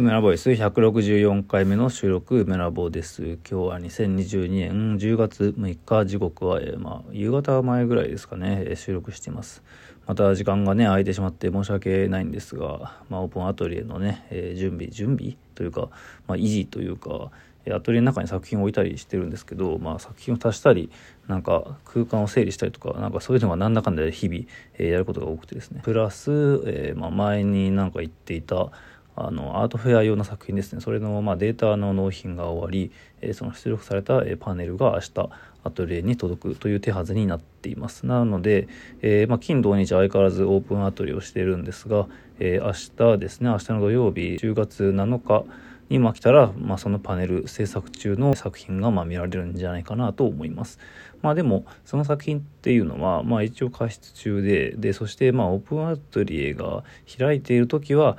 [0.00, 3.20] 梅ラボイス164回目の収録梅ラボです。
[3.24, 9.64] 今日は2022年10月6日、時刻は、えー、まあ、夕方前ぐらいですかね、収録しています。
[10.06, 15.88] また時間がね、空いてしまって申し訳ないんですが、まあ、オープンアトリエのね、えー、準備、準備というか、
[16.28, 17.32] まあ、維持というか、
[17.68, 20.90] アトリエの中に作品を置いたりしてるんですけど、まあ、作品を足したり
[21.26, 24.44] なんか空間を整理したりとかなんかそういうのが何らかんで日々、
[24.78, 26.30] えー、やることが多くてですねプラス、
[26.66, 28.70] えーまあ、前になんか言っていた
[29.26, 35.30] あのアートフェア用の作品ですねそれの、まあ、データの納品が終わり、え、その出力された、パネルが明日
[35.64, 38.68] アトリエに届くという手はずになっていますなので、
[39.02, 42.06] えーまあ、金土日相変わらずオープンアトリエをしているんですが、
[42.38, 45.44] えー、明日ですね明日の土曜日10月7日
[45.88, 50.78] にま来たら、まあ、そのパネル制作中の作品がま見られるんじゃないかなと思います。
[51.22, 56.84] まあでもその作品っていうのは、まあ、一応加湿中ででそしてまあオープンアトリエが
[57.18, 58.18] 開いている時は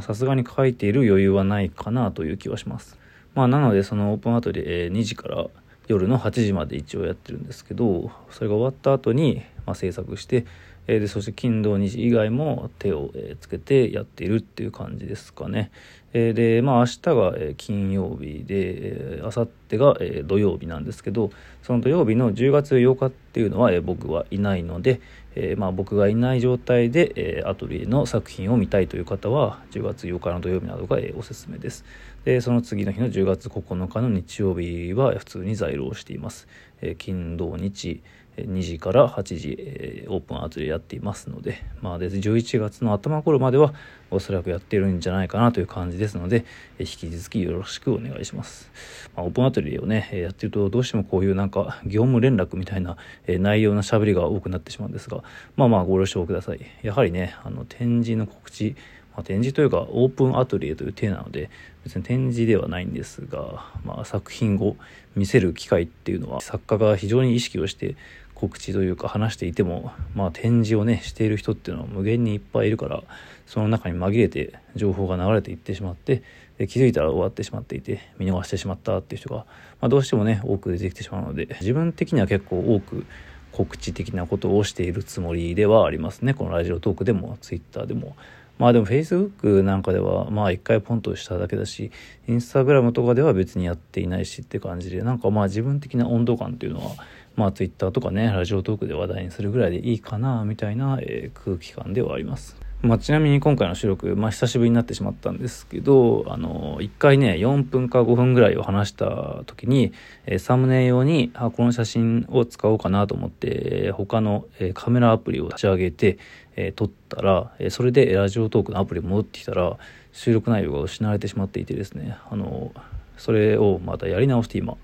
[0.00, 2.98] さすがに書いている余裕はないかなという気はします。
[3.34, 5.46] まあ、なのでそのオープンアトリエ2時から
[5.88, 10.46] 夜の8時まで一応やってるんですけどそれが終わった後にま制作して
[10.88, 15.70] えでそして金土日以外も手を、えつけてやっているっていう感じですかね。
[16.12, 21.30] えでまあ明日が、金曜日で、え明後日が、土曜日なんですけど
[21.62, 25.00] その土曜日の10月8日っていうのは、僕はいないので、
[25.36, 31.84] えまあ、僕がいない状態で、えアトリエの作品を見たいという方は10月8日の土曜日などが、えおすすめです。
[32.24, 36.48] でその次の日の10月9日の日曜日は普通に在労しています。
[36.82, 38.02] え金土日
[38.36, 43.72] 2時から8時、え、オープンアトリエやっていますので、まあ、で11月の頭頃までは
[44.10, 46.44] おそらくやってるんじゃないかなという感じですので、
[46.78, 48.70] え、引き続きよろしくお願いします。
[49.16, 52.96] まあ、オープンアトリエをね、やってるとどうしてもこういうなんか業務連絡みたいな、
[53.26, 55.24] え、内容の喋りが多くなってしまうんですが、
[55.56, 56.60] まあまあご了承ください。
[56.82, 58.76] やはりね、あの展示の告知、
[59.16, 61.50] まあ、展示というかオープンアトリエという体なので
[61.84, 64.76] 別に展示ではないんですが、まあ、作品を
[65.14, 67.96] 見せる機会っていうのは作家が非常に意識をして
[68.34, 73.02] 告知というか話していても、まあ、展示をねしている人っていうのは無限にいっぱいいるから
[73.46, 76.22] その中に紛れて情報が流れていってしまって
[76.58, 79.46] で気づいたら終わってしまっていて見逃してしまったっていう人が、
[79.80, 83.06] まあ、どうしてもね多く出てきてしまうので自分的には結構多く
[83.52, 88.16] 告知的なことをしているつもりではありますねこのラジオトークでもツイッターでも。
[88.58, 91.90] まあでも Facebook なんかではまあ一回ポンとしただけだし、
[92.26, 96.92] Instagram とかでは別にやっていないしって感じで、なんかまあ自分的な温度感っていうのは
[97.36, 102.65] まあ Twitter とかね、ラジオトークで話題にするぐらいでいいかな、みたいな、え、空気感ではあります。
[102.86, 109.92] まあ、ちなみに今回の収録、まあ、久しぶりになってしまったんですけど、あの、1回ね、4分か5分ぐらいを話した時に、
[110.26, 116.18] えー、サムネ用に、あ、この写真を使おうかなと思って、他の、えー、カメラアプリを立ち上げて、
[116.56, 119.76] えー、撮ったら、えそれでラジオトークのアプリ戻ってきたら、
[120.12, 122.72] 収録内容が失われてしまっていてですね、あの、
[123.18, 124.76] それをまたやり直して今、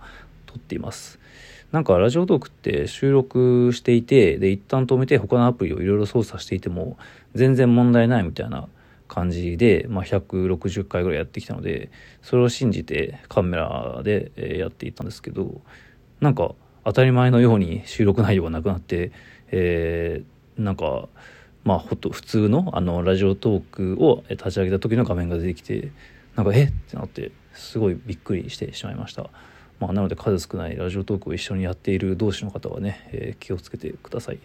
[0.46, 1.21] 撮っています。
[1.72, 6.98] なんかラジオトークって収録していて、で、一旦止めて他のアプリをいろいろ操作していても
[7.34, 8.68] 全然問題ないみたいな
[9.08, 11.90] 感じで、まあ、160回ぐらいやってきたので、
[12.20, 15.62] それを信じてカメラでやっていたんですけど、
[16.20, 19.10] なんか当たり前のように収録内容がなくなって、
[19.50, 21.08] えー、なんか、
[21.64, 25.90] まあ、ほと普通のあのラジオトークを立ち上げた時の画面が出てきて、
[26.36, 29.30] なんか、えってなって、すごいびっくりしてしまいました。
[29.82, 34.38] まあ、なので数少ないラジオトークを一緒にやっている同士の方はね、えー、気をつけてください。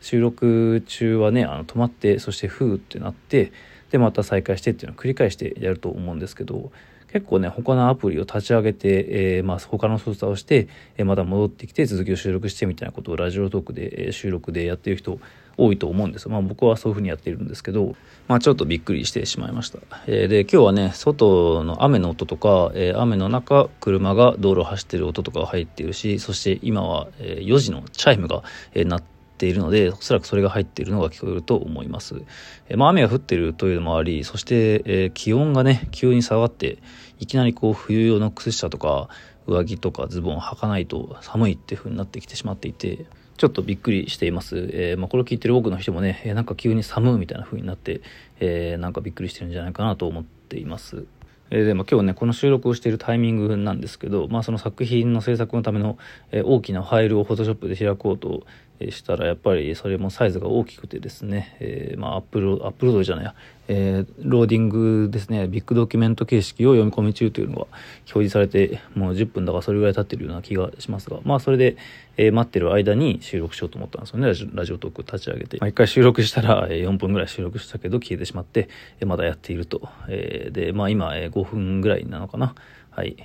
[0.00, 3.52] 収録中はねあの止まってそしてフーってなって
[3.90, 6.70] でまた再開してっていうのを繰り返してやると思うんですけど
[7.10, 9.06] 結構ね他のアプリを立ち上げて、
[9.36, 15.18] えー、まあ、他の操作をして、え、また戻ってきて続きを収録してみたいなことをラジオトークで、え、収録でやってる人
[15.56, 17.94] 多いと思うんですまあ僕はそういうふうにやっているんですけど、
[18.28, 19.78] まあちょっとびっくりしてしまいました。
[20.06, 28.42] えー、で、今日はね、外の雨の音とか、えー、雨の中、車が道路を走ってる音とかが入っているし、そして今は、え4時のチャイムが、
[28.74, 29.02] え、鳴っ
[29.38, 32.22] ているので、おそらくそれが入っているのが聞こえると思います。
[32.68, 36.78] えー、まあ雨が降っているというのもあり、そして、えー、気温がね、急に下がって、
[37.20, 39.08] いきなりこう冬用の靴下とか、
[39.46, 44.70] 上着とかズボンを履かないと寒いっていう風になってきてしまっていて、ちょっとびっくりしています。
[44.72, 48.00] えー、まあ、これを聞いてる多くの人もね、えー、なんか急に寒いみたいな風になって、
[48.40, 51.04] えー、なんかびっくりしてるんじゃないかなと思っています。
[51.50, 55.98] えー、でも今日ね、この収録をしているタイミングなんですけど、まあその作品の制作のための、
[56.30, 58.44] えー、大きなファイルを Photoshop で開こうと
[58.90, 63.34] したらやっぱりそれもサイズが大きくてですね、えー、まあアップロアップロードじゃないや、
[63.68, 71.76] えー、ローディングですねビッグドキュメント形式を読み込み中というのが表示されてもう10分だからそれぐらい経ってるような気がしますがまあそれで、
[72.16, 78.68] えー、待ってる間に収録しようと思ったんですよねラジラジオトーク立ち上げて、まあ、1回収録したら4分ぐらい収録したけど消えてしまって
[79.06, 82.54] まだやっていると、えー、でまあ今5分ぐらいなのかな。
[82.90, 83.16] はい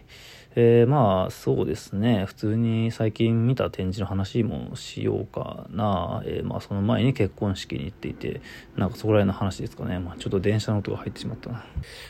[0.56, 2.26] えー、まあそうですね。
[2.26, 8.42] 普通に最近見た展示の話もしようかな、えー、まあその前に結婚式に行っていて
[8.76, 11.66] なんかそこら辺の話ですかね、まあ、ちょっと電車の音が入ってしまったな。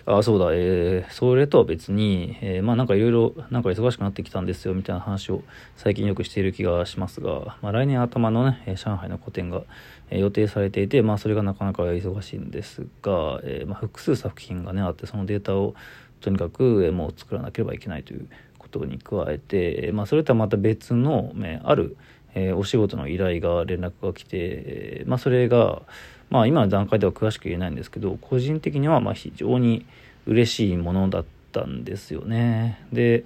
[0.05, 0.51] あそうだ。
[0.53, 5.43] えー、それとは別に、え、まあなんかいろいろなんか忙しくなってきたんですよみたいな話を
[5.75, 9.63] 最近よくしている気がしますが、まあ、来年頭のね上海の個展が
[10.11, 15.75] 予定されていて、まあ、それがなかなか忙しいんですが、えーまあ、複数作品がねあってそのデータを
[16.21, 18.27] とにかくもう作らなければいけないという
[18.57, 21.95] ことに加えて、まあ、それとはまた別の、ね、ある、
[22.35, 25.81] え、お仕事の依頼が連絡が来て、まあ、それが、
[26.29, 29.85] まあ、今の段階では詳しく言えないんですけど個人的にはま非常に
[30.25, 32.85] 嬉しいものだったたんですよね。
[32.91, 33.25] で、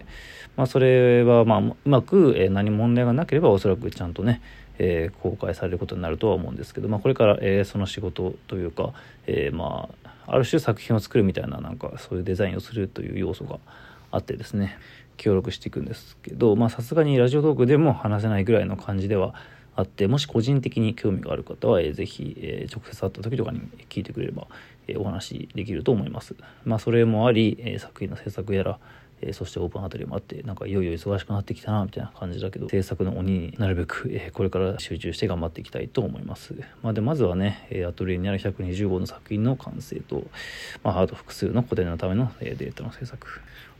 [0.56, 4.42] まあ、それはまあうまく、え何問題がなければおそらくちゃんとね
[4.80, 8.92] えー、公開されることになるとは思うんですけど、まあ、これから、え、その仕事というか、
[9.28, 13.60] えー、まあある種作品を作るみたいななんかそういうデザインをするという要素が
[14.12, 14.78] あってですね
[15.18, 19.36] 協力していくんですけどさすがにラジオトークでも話せないぐらいの感じでは
[19.76, 24.48] あってもし個人的に興味がある方は、えー、ぜひ、えー、直接会った時とかに聞いてくれれば、
[24.98, 26.36] お話できると思います。
[26.66, 28.80] まあ、それもあり、作品の制作やら、
[29.32, 40.24] そしてオープンあたりもあってなんかいよいよ忙しくなってきたなみたいな感じだけど制作の鬼になるべく、これから集中して頑張っていきたいと思います、まあ、でまずはねアトリエにある120号の作品の完成と、
[40.84, 43.28] まあ、あと複数の個展のためのデータの制作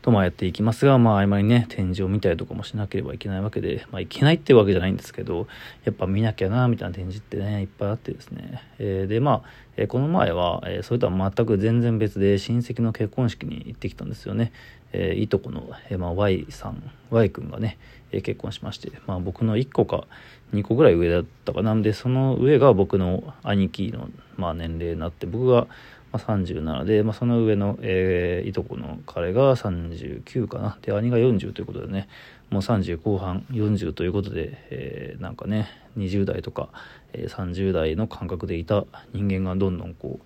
[0.04, 5.46] とまあやっていきますが、まあ、合間にね、展示を見たりとかもしなければいけないわけで、まあ、いけないってわけじゃないんですけど、
[5.84, 8.62] やっぱ見なきゃな、みたいな展示ってね、いっぱいあってですね。
[8.78, 9.48] えー、で、まあ、
[9.78, 14.52] えー、この前は、えー、それとは全く全然別で、親戚の結婚式に行ってきたんですよね。
[14.92, 17.78] えいとこの、えまあ、Y さん、Y 君がね、
[18.12, 20.06] え結婚しまして、まあ、僕の1個か
[20.52, 25.66] 2個ぐらい上だったかなんで、その上が僕の兄貴の、まあ、年齢になって、僕が、
[26.14, 30.78] まあ、37で、まあ、その上の、えー、いとこの彼が39かな。
[30.80, 32.08] で兄が40ということでね
[32.50, 35.68] もう30後半40ということで、えー、なんかね
[35.98, 36.68] 20代とか、
[37.14, 40.20] えー、30代の感覚でいた人間がどんどんこ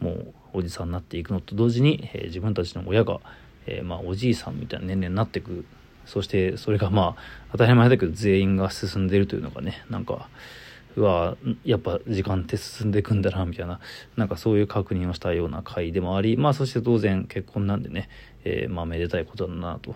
[0.00, 3.18] うもうおじさんになっていくのと同時に、えー、自分たちの親が、
[3.66, 5.64] えーまあ、おじいさんみたいな年齢になっていく。
[6.06, 7.22] そしてそれがまあ
[7.52, 10.28] 当たり前だけど全員が進んでいるというのがねなんか
[10.96, 13.80] うわやっぱ時間って進んでいくんだなみたいな
[14.16, 18.08] なんかそういう確認をしたような回でもありまあそして当然結婚なんでね、
[18.44, 19.94] えー、まあめでたいことだなと。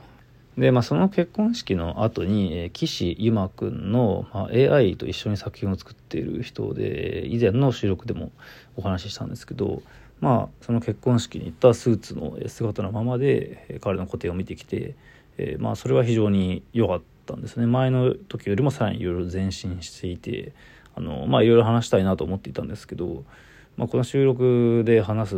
[0.57, 8.33] でまあその結婚式の後に、えー、岸由真くんの、まあ、AI と一緒に作品を作っている人で以前の収録でも
[8.77, 9.83] お話ししたんですけど
[10.21, 14.97] まあその結婚式に行ったスーツの姿のままで彼の個展を見てきて、
[15.37, 20.53] えー、まあそれは非常に良かったんですね前の時よりもさらにいろいろ前進していて
[20.99, 23.25] あのまあいろいろ話したいなと思っていたんですけど、
[23.77, 25.37] まあ、この収録で話す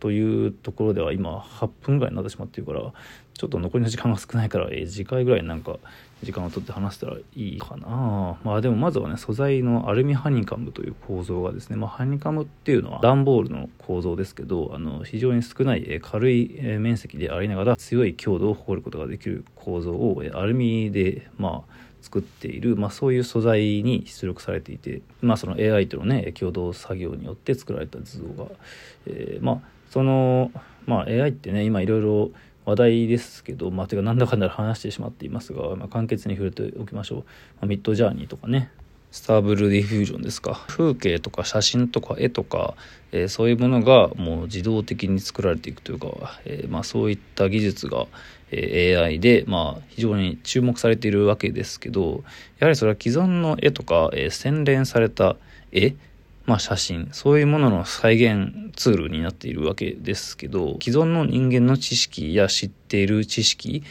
[0.00, 2.92] というところでは今8分ぐらいになってしまってるから
[3.34, 5.78] ちょっと残りの時間が少ないから、え次回ぐらいなんか
[6.22, 8.38] 時間を取って話したらいいかな。
[8.44, 21.74] まあでもまずはね素材のアルミハニカムという構造がですね、まあ、ハニカムっていうのは段ボールの構造ですけどあの非常に少ないえ軽い面積でありながら強い強度を誇ることができる構造をえアルミでまあ
[22.04, 28.50] 作っている、まあ、そういう素材に出力されていて、まあ、その AI とのね共同作業によって作られた図像が、
[29.06, 29.60] えー、まあ
[29.90, 30.50] その、
[30.86, 32.30] まあ、AI ってね今いろいろ
[32.66, 37.24] 話題ですけど、まあ、てかなんだかんだ話してしまっていますが、まあ、簡潔に触れておきましょう、ま
[37.62, 38.70] あ、ミッドジャーニーとかね。
[39.14, 40.64] スターブルディフュージョンですか。
[40.66, 42.74] 風景とか写真とか絵とか、
[43.12, 48.08] えー、そういうものがもう自動的に作られていくというか、えー、まあ、そういった技術が、
[48.50, 52.24] え AI で、まあ、非常に注目されているわけですけど
[52.58, 55.36] やはりそれは既存の絵とか、えー、洗練された
[55.72, 55.94] 絵
[56.46, 63.82] まあ、写真そういうものの再現ツールになっているわけですけど既存の人間の知識や知っている知識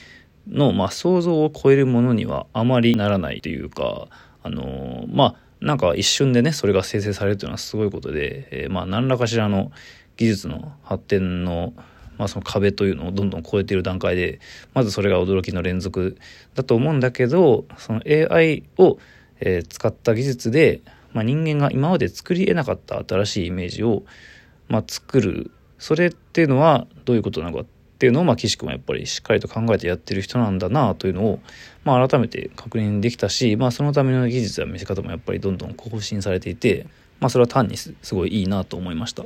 [0.48, 4.08] の、まあ、想像を超えるものにはあまりならないというか
[4.44, 9.72] あのまあなんか一瞬でねそれが生成されるというのはすごいことで、えー、まあ何らかしらの
[10.18, 11.74] 技術の発展の
[12.18, 14.40] まあ、その壁というのをどんどん超えている段階で
[14.74, 16.18] まずそれが驚きの連続
[16.54, 18.98] だと思うんだけどその AI を、
[19.40, 20.82] えー、使った技術で、
[21.12, 24.04] まあ、人間が今まで作り得なかった新しいイメージを、
[24.68, 25.52] まあ、作る。
[25.80, 31.40] それっていうのはどういうことなのかっていうのを、まあ、岸君はやっぱりしっかりと考えてやってる人なんだなというのを、
[31.84, 36.88] まあ、改めて確認できたし、まあ、そのための技術や見せ方もやっぱりどんどん更新されていて、
[37.20, 39.24] まあ、それは単にすごいいいなと思いました。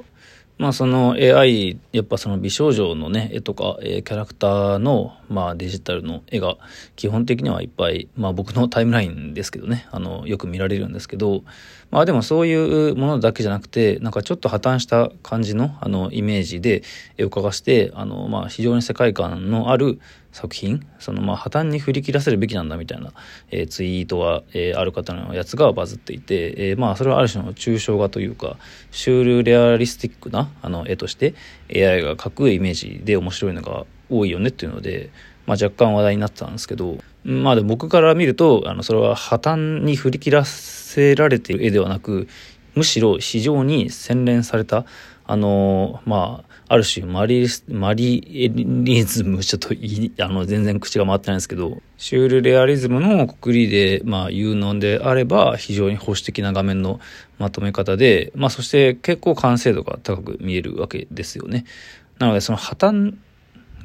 [0.58, 6.58] まあその AI、やっぱその美少女のね、絵とか、えー、キャラクターの、まあデジタルの絵が
[6.96, 11.44] 基本的にはいっぱい、まあ僕のタイムラインですけどね、あの、よく見られるんですけど、
[11.92, 16.82] まあでもそういうものだけじゃなくて、なんかちょっと破綻した感じの、あの、イメージで
[17.18, 20.00] 絵を描かして、あの、まあ非常に世界観のある
[20.38, 23.12] 作品、そのまあ破綻に振り切らせるべきなんだみたいな、
[23.50, 28.58] えー、ツイートが、えー、ある方のやつがバズっていて、えー、まあそれはある種の抽象画というか、
[28.92, 31.34] シュールレアリスティックなあの絵として
[31.74, 35.10] AI が描くイメージで面白いのが多いよねっていうので、
[35.48, 42.28] まあ、若干話題になってたんですけど、まあで僕から見ると、あの、それは破綻に振り切らせられている絵ではなく、
[42.76, 44.86] むしろ非常に洗練された、
[45.26, 57.00] あの、まあ、ある種マリマリリズム、ちょっとい、あの、全然口が回ってないんですけど、シュールレアリズムのくくりで、まあ、言うのであれば、非常に保守的な画面の
[57.40, 61.64] まとめ方で、まあ、そして結構完成度が高く見えるわけですよね。
[62.20, 63.16] なので、その破綻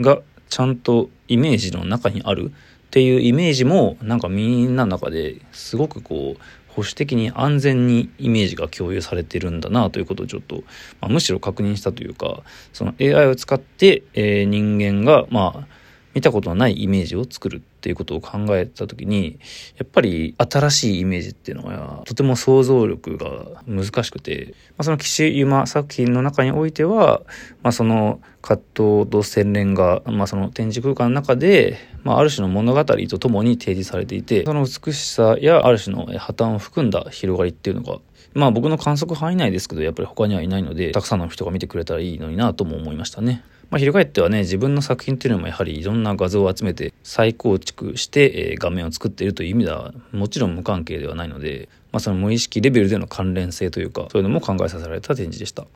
[0.00, 2.54] がちゃんとイメージの中にあるっ
[2.90, 10.62] ていうイメージもなんかみんなの中ですごくこう保守的に安全にイメージが共有されてるんだなということをちょっと、
[11.00, 15.81] まあ、むしろ確認したというかその AI を使って、えー、人間がまあ
[16.14, 19.38] 見たことのないイメージを作るっていうことを考えた時に
[19.76, 27.22] やっぱり新しいイメージっていうのはとても想像力が難しくて、まあ、その岸由馬作品の中においては、
[27.62, 38.00] まあ、その葛藤と洗練が、まあ、その展示空間の中で、まあ、ある種の物語とともに提示されていてその美しさやある種の破綻を含んだ広がりっていうのが
[38.34, 43.44] まあ僕の観測範囲内ですけどやっぱり他にはいないのでたくさんの人が見てくれたらいいのになとも思いましたね。
[43.72, 55.66] まあ、翻ってはね、自分の作品っていうのもやはりいろんな画像を集めて再構築して、え、画面を作っているという意味ではもちろん無関係ではないので、まあ、その無意識レベルでの関連性というか、そういうのも考えさせられた展示でした。